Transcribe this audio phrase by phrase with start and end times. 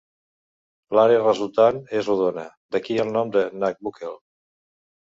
[0.99, 4.21] L'àrea resultant és rodona, d'aquí el nom de Nagbukel.